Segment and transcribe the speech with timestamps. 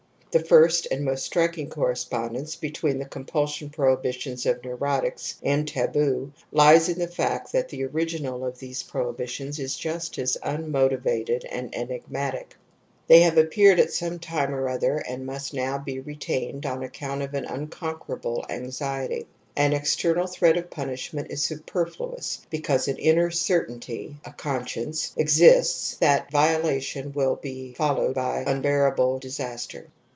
[0.33, 6.31] The first and most striking correspondence between the compulsion prohibitions of neu rotics and taboo
[6.53, 12.55] lies in the fact that tbe OTJgin ofthese prohibitions_is jii st astimno^^ and emgmatic.
[13.07, 17.21] They have appeared at some time or other and must now he rptftined on account
[17.23, 19.25] fyp^n nrif>nnq^]f;fAhlp ai^yipfy
[19.57, 22.95] An external/ threat of punishment is superfluous, because an!
[22.99, 29.89] inner certainty (a conscience) exists that viola tion will be followed by unbearable disaster.